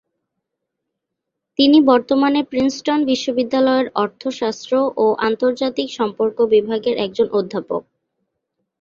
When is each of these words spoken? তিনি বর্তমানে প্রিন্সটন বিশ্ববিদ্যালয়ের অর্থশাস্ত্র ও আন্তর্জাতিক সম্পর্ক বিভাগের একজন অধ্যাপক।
তিনি 1.59 1.77
বর্তমানে 1.89 2.39
প্রিন্সটন 2.43 2.99
বিশ্ববিদ্যালয়ের 3.05 3.87
অর্থশাস্ত্র 4.03 4.71
ও 4.97 5.15
আন্তর্জাতিক 5.27 5.87
সম্পর্ক 5.99 6.37
বিভাগের 6.53 6.95
একজন 6.97 7.27
অধ্যাপক। 7.31 7.81